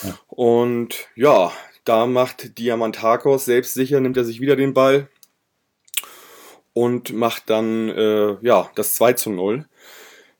[0.03, 0.17] Ja.
[0.27, 1.51] Und ja,
[1.85, 5.07] da macht Diamantakos selbstsicher, nimmt er sich wieder den Ball
[6.75, 9.65] und macht dann äh, ja das 2 zu 0.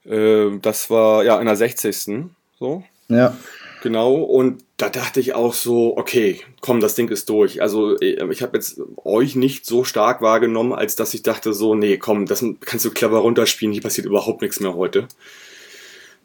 [0.06, 2.26] Äh, das war ja in der 60.
[2.60, 2.84] So.
[3.08, 3.36] Ja.
[3.82, 7.62] Genau, und da dachte ich auch so, okay, komm, das Ding ist durch.
[7.62, 11.74] Also äh, ich habe jetzt euch nicht so stark wahrgenommen, als dass ich dachte so,
[11.74, 15.08] nee, komm, das kannst du clever runterspielen, hier passiert überhaupt nichts mehr heute.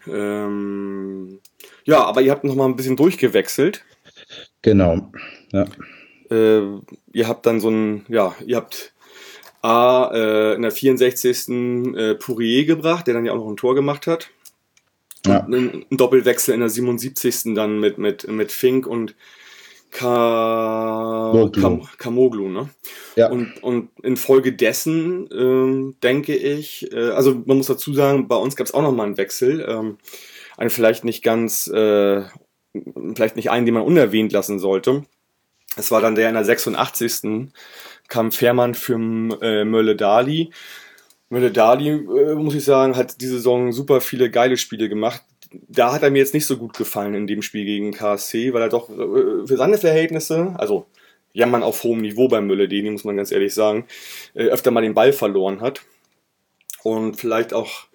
[0.08, 1.38] Ähm,
[1.84, 3.84] ja, aber ihr habt noch mal ein bisschen durchgewechselt.
[4.62, 5.12] Genau,
[5.52, 5.66] ja.
[6.30, 6.62] Äh,
[7.12, 8.92] ihr habt dann so ein, ja, ihr habt
[9.62, 11.48] A äh, in der 64.
[11.48, 14.30] Äh, Pourier gebracht, der dann ja auch noch ein Tor gemacht hat.
[15.26, 15.44] Ja.
[15.44, 17.54] Ein, ein Doppelwechsel in der 77.
[17.54, 19.14] dann mit, mit, mit Fink und
[19.90, 22.70] Ka Kam Kamoglu, ne?
[23.16, 23.28] Ja.
[23.28, 28.66] Und, und infolgedessen ähm, denke ich, äh, also man muss dazu sagen, bei uns gab
[28.66, 29.66] es auch noch mal einen Wechsel.
[29.68, 29.98] Ähm,
[30.56, 32.22] einen vielleicht nicht ganz, äh,
[33.14, 35.02] vielleicht nicht einen, den man unerwähnt lassen sollte.
[35.76, 37.48] Es war dann der in der 86
[38.08, 40.50] kam Fährmann für äh, Mölle Dali.
[41.28, 45.22] Mölle Dali, äh, muss ich sagen, hat diese Saison super viele geile Spiele gemacht.
[45.68, 48.62] Da hat er mir jetzt nicht so gut gefallen in dem Spiel gegen KSC, weil
[48.62, 50.86] er doch äh, für seine Verhältnisse, also
[51.32, 53.86] jammern auf hohem Niveau beim Mölle Dali, muss man ganz ehrlich sagen,
[54.34, 55.82] äh, öfter mal den Ball verloren hat.
[56.82, 57.86] Und vielleicht auch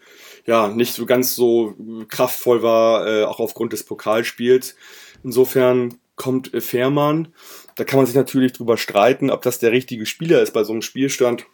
[0.46, 1.76] ja nicht so ganz so
[2.08, 4.76] kraftvoll war, äh, auch aufgrund des Pokalspiels.
[5.24, 7.34] Insofern kommt äh, Fährmann
[7.76, 10.72] da kann man sich natürlich drüber streiten, ob das der richtige Spieler ist bei so
[10.72, 11.46] einem Spielstand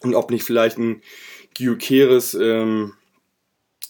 [0.00, 1.02] und ob nicht vielleicht ein
[1.54, 2.94] Gyukeres ähm,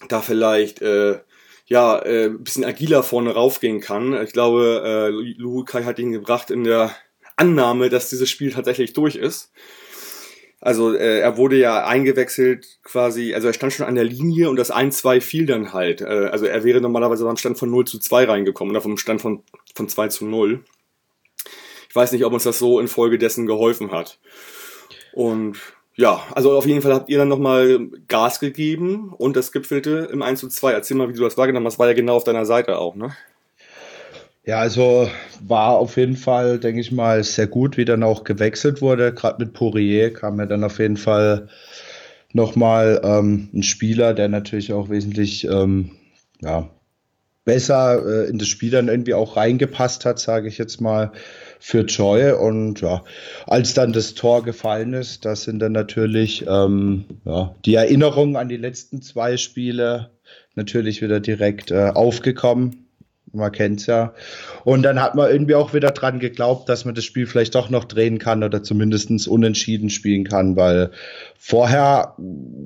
[0.09, 1.21] da vielleicht äh,
[1.67, 4.21] ja äh, ein bisschen agiler vorne raufgehen kann.
[4.23, 6.95] Ich glaube, äh, Luhukai hat ihn gebracht in der
[7.37, 9.51] Annahme, dass dieses Spiel tatsächlich durch ist.
[10.61, 14.57] Also äh, er wurde ja eingewechselt quasi, also er stand schon an der Linie und
[14.57, 16.01] das 1-2 fiel dann halt.
[16.01, 19.21] Äh, also er wäre normalerweise beim Stand von 0 zu 2 reingekommen oder vom Stand
[19.21, 19.43] von,
[19.75, 20.65] von 2 zu 0.
[21.95, 24.19] Ich weiß nicht, ob uns das so infolgedessen geholfen hat.
[25.13, 25.59] Und
[25.95, 30.21] ja, also auf jeden Fall habt ihr dann nochmal Gas gegeben und das gipfelte im
[30.21, 30.73] 1 zu 2.
[30.73, 31.79] Erzähl mal, wie du das wahrgenommen hast.
[31.79, 33.13] War ja genau auf deiner Seite auch, ne?
[34.45, 35.09] Ja, also
[35.41, 39.15] war auf jeden Fall, denke ich mal, sehr gut, wie dann auch gewechselt wurde.
[39.15, 41.49] Gerade mit Poirier kam ja dann auf jeden Fall
[42.33, 45.93] nochmal ähm, ein Spieler, der natürlich auch wesentlich ähm,
[46.43, 46.69] ja,
[47.45, 51.13] besser äh, in das Spiel dann irgendwie auch reingepasst hat, sage ich jetzt mal,
[51.65, 52.33] für Joy.
[52.33, 53.03] Und ja,
[53.47, 58.51] als dann das Tor gefallen ist, da sind dann natürlich ähm, ja, die Erinnerungen an
[58.51, 60.11] die letzten zwei Spiele
[60.57, 62.85] natürlich wieder direkt äh, aufgekommen
[63.33, 64.15] man kennt's ja.
[64.63, 67.69] Und dann hat man irgendwie auch wieder dran geglaubt, dass man das Spiel vielleicht doch
[67.69, 70.93] noch drehen kann oder zumindestens unentschieden spielen kann, weil
[71.37, 72.15] vorher,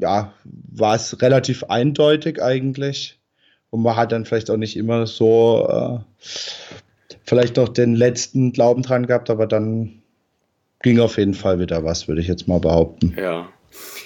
[0.02, 3.18] ja, war es relativ eindeutig eigentlich.
[3.70, 6.24] Und man hat dann vielleicht auch nicht immer so, äh,
[7.28, 10.02] vielleicht noch den letzten Glauben dran gehabt, aber dann
[10.82, 13.14] ging auf jeden Fall wieder was, würde ich jetzt mal behaupten.
[13.18, 13.48] Ja.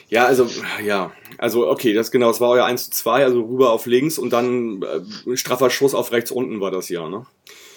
[0.08, 0.46] Ja, also,
[0.84, 4.18] ja, also okay, das genau, es war euer 1 zu 2, also rüber auf links
[4.18, 7.24] und dann äh, straffer Schuss auf rechts unten war das ja, ne?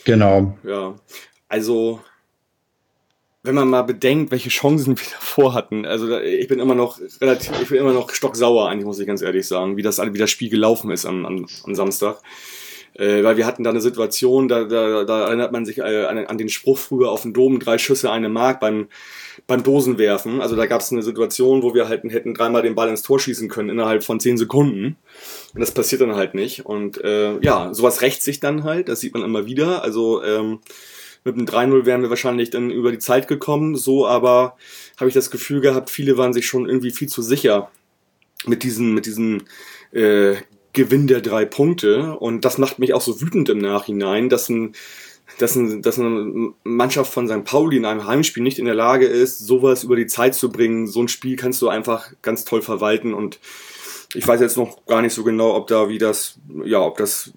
[0.03, 0.57] Genau.
[0.63, 0.95] Ja,
[1.47, 2.01] also
[3.43, 7.61] wenn man mal bedenkt, welche Chancen wir davor hatten, also ich bin immer noch relativ,
[7.61, 10.31] ich bin immer noch stocksauer eigentlich, muss ich ganz ehrlich sagen, wie das, wie das
[10.31, 12.21] Spiel gelaufen ist am, am, am Samstag.
[12.97, 16.17] Äh, weil wir hatten da eine Situation, da, da, da erinnert man sich äh, an,
[16.17, 18.87] an den Spruch früher auf dem Dom, drei Schüsse, eine Mark beim,
[19.47, 20.41] beim Dosenwerfen.
[20.41, 23.19] Also da gab es eine Situation, wo wir halt hätten dreimal den Ball ins Tor
[23.19, 24.95] schießen können innerhalb von zehn Sekunden.
[25.53, 26.65] Und das passiert dann halt nicht.
[26.65, 29.83] Und äh, ja, sowas rächt sich dann halt, das sieht man immer wieder.
[29.83, 30.59] Also ähm,
[31.25, 33.75] mit dem 3-0 wären wir wahrscheinlich dann über die Zeit gekommen.
[33.75, 34.55] So aber
[34.97, 37.71] habe ich das Gefühl gehabt, viele waren sich schon irgendwie viel zu sicher
[38.45, 39.43] mit diesen, mit diesen
[39.91, 40.35] äh,
[40.75, 42.15] Gewinn der drei Punkte.
[42.19, 44.73] Und das macht mich auch so wütend im Nachhinein, dass ein
[45.39, 47.43] dass, ein, dass eine Mannschaft von St.
[47.43, 50.87] Pauli in einem Heimspiel nicht in der Lage ist, sowas über die Zeit zu bringen.
[50.87, 53.39] So ein Spiel kannst du einfach ganz toll verwalten und
[54.13, 57.33] ich weiß jetzt noch gar nicht so genau, ob da wie das, ja, ob das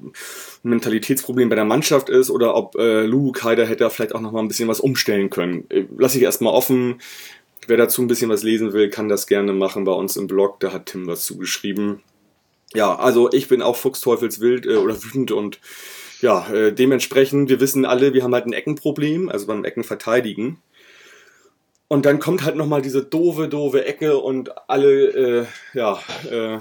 [0.65, 4.33] ein Mentalitätsproblem bei der Mannschaft ist oder ob äh, Lou Kaider hätte vielleicht auch noch
[4.33, 5.65] mal ein bisschen was umstellen können.
[5.71, 7.01] Äh, lass ich erstmal offen.
[7.67, 10.61] Wer dazu ein bisschen was lesen will, kann das gerne machen bei uns im Blog.
[10.61, 12.01] Da hat Tim was zugeschrieben.
[12.75, 15.61] Ja, also ich bin auch fuchsteufelswild äh, oder wütend und
[16.21, 20.61] ja, äh, dementsprechend, wir wissen alle, wir haben halt ein Eckenproblem, also beim Ecken verteidigen.
[21.87, 25.99] Und dann kommt halt nochmal diese doofe, doofe Ecke und alle, äh, ja,
[26.31, 26.59] äh,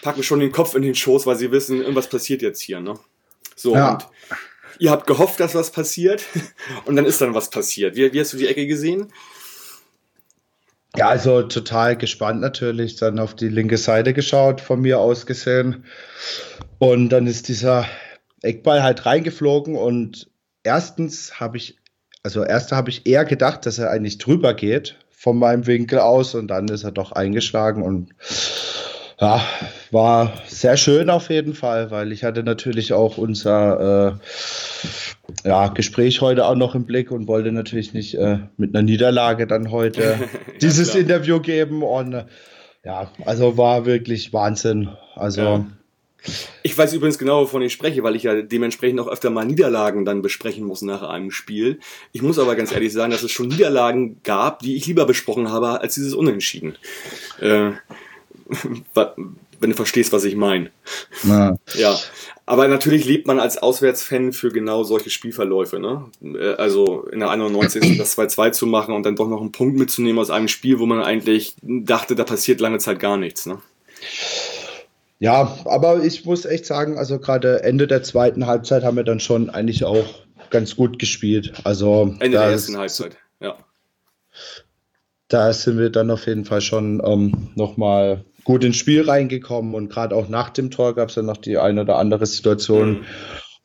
[0.00, 2.98] packen schon den Kopf in den Schoß, weil sie wissen, irgendwas passiert jetzt hier, ne?
[3.54, 3.92] So, ja.
[3.92, 4.06] und
[4.78, 6.24] ihr habt gehofft, dass was passiert
[6.86, 7.96] und dann ist dann was passiert.
[7.96, 9.12] Wie, wie hast du die Ecke gesehen?
[10.96, 15.84] Ja, also total gespannt natürlich, dann auf die linke Seite geschaut, von mir aus gesehen.
[16.78, 17.86] Und dann ist dieser
[18.42, 20.30] Eckball halt reingeflogen und
[20.64, 21.78] erstens habe ich,
[22.22, 26.34] also erst habe ich eher gedacht, dass er eigentlich drüber geht von meinem Winkel aus
[26.34, 28.10] und dann ist er doch eingeschlagen und
[29.20, 29.40] ja,
[29.92, 34.26] war sehr schön auf jeden Fall, weil ich hatte natürlich auch unser äh,
[35.44, 39.46] ja, Gespräch heute auch noch im Blick und wollte natürlich nicht äh, mit einer Niederlage
[39.46, 40.28] dann heute ja,
[40.60, 41.02] dieses klar.
[41.02, 42.24] Interview geben und äh,
[42.84, 44.88] ja, also war wirklich Wahnsinn.
[45.14, 45.66] Also ja.
[46.62, 50.04] Ich weiß übrigens genau, wovon ich spreche, weil ich ja dementsprechend auch öfter mal Niederlagen
[50.04, 51.80] dann besprechen muss nach einem Spiel.
[52.12, 55.50] Ich muss aber ganz ehrlich sagen, dass es schon Niederlagen gab, die ich lieber besprochen
[55.50, 56.76] habe als dieses Unentschieden.
[57.40, 57.72] Äh,
[59.62, 60.70] wenn du verstehst, was ich meine.
[61.74, 61.98] Ja.
[62.44, 65.78] Aber natürlich lebt man als Auswärtsfan für genau solche Spielverläufe.
[65.78, 66.10] Ne?
[66.22, 67.96] Äh, also in der 91.
[67.96, 70.86] das 2-2 zu machen und dann doch noch einen Punkt mitzunehmen aus einem Spiel, wo
[70.86, 73.46] man eigentlich dachte, da passiert lange Zeit gar nichts.
[73.46, 73.58] Ne?
[75.20, 79.20] Ja, aber ich muss echt sagen, also gerade Ende der zweiten Halbzeit haben wir dann
[79.20, 80.04] schon eigentlich auch
[80.50, 81.52] ganz gut gespielt.
[81.62, 83.56] Also Ende der ersten Halbzeit, ja.
[85.28, 89.88] Da sind wir dann auf jeden Fall schon ähm, nochmal gut ins Spiel reingekommen und
[89.88, 93.04] gerade auch nach dem Tor gab es dann noch die eine oder andere Situation, mhm.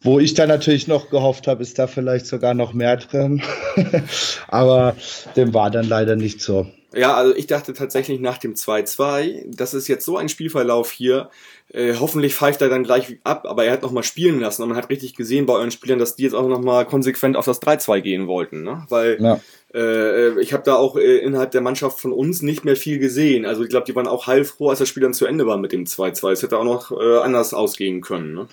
[0.01, 3.41] Wo ich dann natürlich noch gehofft habe, ist da vielleicht sogar noch mehr drin.
[4.47, 4.95] aber
[5.35, 6.67] dem war dann leider nicht so.
[6.95, 11.29] Ja, also ich dachte tatsächlich nach dem 2-2, das ist jetzt so ein Spielverlauf hier.
[11.71, 14.77] Äh, hoffentlich pfeift er dann gleich ab, aber er hat nochmal spielen lassen und man
[14.77, 17.99] hat richtig gesehen bei euren Spielern, dass die jetzt auch nochmal konsequent auf das 3-2
[18.01, 18.63] gehen wollten.
[18.63, 18.85] Ne?
[18.87, 19.39] Weil ja.
[19.73, 23.45] äh, ich habe da auch äh, innerhalb der Mannschaft von uns nicht mehr viel gesehen.
[23.45, 25.73] Also ich glaube, die waren auch heilfroh, als das Spiel dann zu Ende war mit
[25.73, 26.31] dem 2-2.
[26.31, 28.33] Es hätte auch noch äh, anders ausgehen können.
[28.33, 28.47] Ne?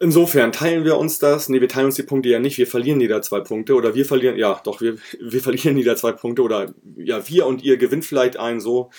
[0.00, 1.48] Insofern teilen wir uns das.
[1.48, 2.56] Nee, wir teilen uns die Punkte ja nicht.
[2.56, 3.74] Wir verlieren jeder zwei Punkte.
[3.74, 6.42] Oder wir verlieren, ja, doch, wir, wir verlieren jeder zwei Punkte.
[6.42, 8.90] Oder ja, wir und ihr gewinnt vielleicht ein so.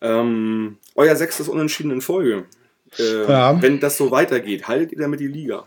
[0.00, 2.46] Ähm, euer sechstes Unentschieden in Folge.
[2.98, 3.60] Äh, ja.
[3.62, 5.64] Wenn das so weitergeht, haltet ihr damit die Liga?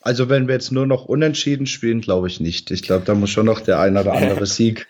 [0.00, 2.70] Also wenn wir jetzt nur noch unentschieden spielen, glaube ich nicht.
[2.70, 4.86] Ich glaube, da muss schon noch der ein oder andere Sieg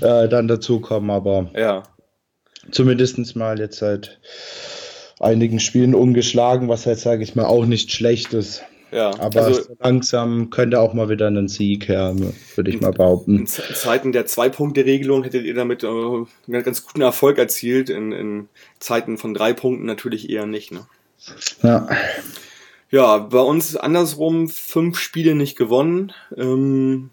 [0.00, 1.10] äh, dann dazukommen.
[1.10, 1.82] Aber ja.
[2.70, 4.18] zumindest mal jetzt seit
[5.20, 8.62] einigen Spielen ungeschlagen, was jetzt, sage ich mal, auch nicht schlecht ist.
[8.92, 12.14] Ja, aber also, so langsam könnte auch mal wieder ein Sieg her,
[12.54, 13.40] würde ich mal behaupten.
[13.40, 17.90] In Zeiten der Zwei-Punkte-Regelung hättet ihr damit äh, einen ganz guten Erfolg erzielt.
[17.90, 18.48] In, in,
[18.78, 20.72] Zeiten von drei Punkten natürlich eher nicht.
[20.72, 20.86] Ne?
[21.62, 21.88] Ja.
[22.90, 26.12] Ja, bei uns andersrum fünf Spiele nicht gewonnen.
[26.36, 27.10] Ähm,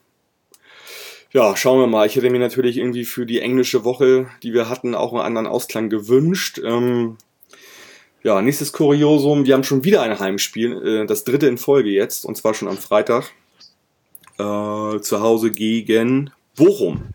[1.32, 2.06] ja, schauen wir mal.
[2.06, 5.48] Ich hätte mir natürlich irgendwie für die englische Woche, die wir hatten, auch einen anderen
[5.48, 6.62] Ausklang gewünscht.
[6.64, 7.18] Ähm,
[8.24, 12.26] ja, nächstes Kuriosum, wir haben schon wieder ein Heimspiel, äh, das dritte in Folge jetzt,
[12.26, 13.32] und zwar schon am Freitag.
[14.40, 17.10] Äh, zu Hause gegen Bochum.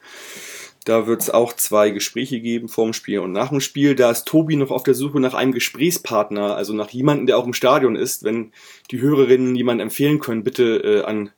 [0.85, 3.95] Da wird es auch zwei Gespräche geben vor dem Spiel und nach dem Spiel.
[3.95, 7.45] Da ist Tobi noch auf der Suche nach einem Gesprächspartner, also nach jemandem, der auch
[7.45, 8.23] im Stadion ist.
[8.23, 8.53] Wenn
[8.91, 11.31] die Hörerinnen jemanden empfehlen können, bitte äh, an,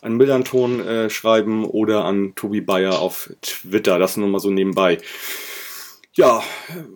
[0.00, 3.98] an Millanton äh, schreiben oder an Tobi Bayer auf Twitter.
[3.98, 4.98] Das nur mal so nebenbei.
[6.14, 6.42] Ja,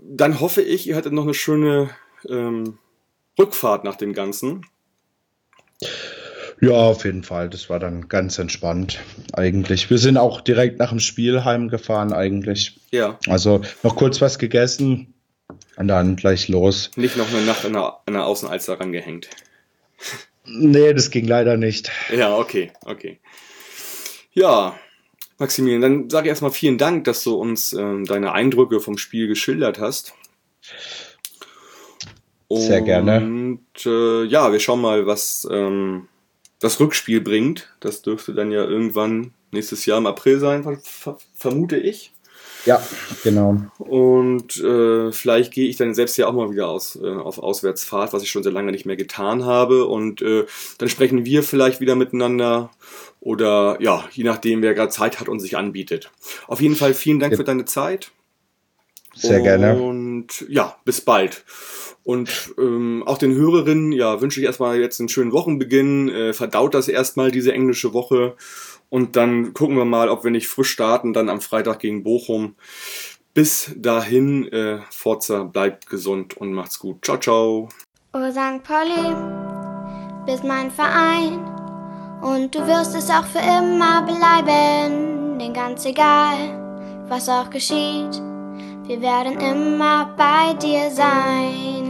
[0.02, 1.90] dann hoffe ich, ihr hattet noch eine schöne
[2.28, 2.78] ähm,
[3.38, 4.66] Rückfahrt nach dem Ganzen?
[6.60, 7.48] Ja, auf jeden Fall.
[7.48, 8.98] Das war dann ganz entspannt
[9.32, 9.90] eigentlich.
[9.90, 12.80] Wir sind auch direkt nach dem Spiel heimgefahren eigentlich.
[12.90, 13.18] Ja.
[13.28, 15.14] Also noch kurz was gegessen
[15.76, 16.90] und dann gleich los.
[16.96, 19.28] Nicht noch eine Nacht an der, an der Außenalster rangehängt.
[20.46, 21.90] Nee, das ging leider nicht.
[22.12, 23.20] Ja, okay, okay.
[24.32, 24.74] Ja,
[25.38, 29.28] Maximilian, dann sage ich erstmal vielen Dank, dass du uns ähm, deine Eindrücke vom Spiel
[29.28, 30.14] geschildert hast.
[32.50, 33.20] Sehr gerne.
[33.20, 36.08] Und äh, ja, wir schauen mal, was ähm,
[36.60, 37.68] das Rückspiel bringt.
[37.80, 42.12] Das dürfte dann ja irgendwann nächstes Jahr im April sein, ver ver vermute ich.
[42.64, 42.82] Ja,
[43.22, 43.62] genau.
[43.78, 48.12] Und äh, vielleicht gehe ich dann selbst ja auch mal wieder aus, äh, auf Auswärtsfahrt,
[48.12, 49.86] was ich schon sehr lange nicht mehr getan habe.
[49.86, 50.44] Und äh,
[50.78, 52.70] dann sprechen wir vielleicht wieder miteinander
[53.20, 56.10] oder ja, je nachdem, wer gerade Zeit hat und sich anbietet.
[56.46, 57.36] Auf jeden Fall vielen Dank ja.
[57.36, 58.10] für deine Zeit.
[59.14, 59.80] Sehr gerne.
[59.80, 61.44] Und ja, bis bald.
[62.08, 66.08] Und ähm, auch den Hörerinnen, ja, wünsche ich erstmal jetzt einen schönen Wochenbeginn.
[66.08, 68.34] Äh, verdaut das erstmal diese englische Woche.
[68.88, 72.54] Und dann gucken wir mal, ob wir nicht frisch starten, dann am Freitag gegen Bochum.
[73.34, 77.04] Bis dahin, äh, Forza, bleibt gesund und macht's gut.
[77.04, 77.68] Ciao, ciao.
[78.14, 78.62] Oh St.
[78.64, 79.14] Pauli,
[80.24, 81.44] bist mein Verein.
[82.22, 85.38] Und du wirst es auch für immer bleiben.
[85.38, 88.22] Denn ganz egal, was auch geschieht.
[88.86, 91.77] Wir werden immer bei dir sein.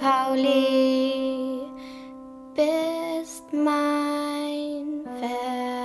[0.00, 1.66] Pauli,
[2.54, 5.77] bist mein Ver